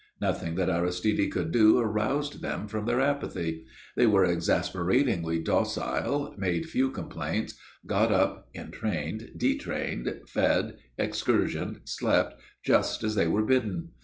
Nothing 0.19 0.55
that 0.55 0.67
Aristide 0.67 1.31
could 1.31 1.51
do 1.51 1.79
roused 1.79 2.41
them 2.41 2.67
from 2.67 2.87
their 2.87 2.99
apathy. 2.99 3.65
They 3.95 4.07
were 4.07 4.25
exasperatingly 4.25 5.37
docile, 5.43 6.33
made 6.39 6.67
few 6.67 6.89
complaints, 6.89 7.53
got 7.85 8.11
up, 8.11 8.49
entrained, 8.55 9.33
detrained, 9.37 10.21
fed, 10.27 10.77
excursioned, 10.97 11.81
slept, 11.87 12.41
just 12.63 13.03
as 13.03 13.13
they 13.13 13.27
were 13.27 13.43
bidden. 13.45 13.89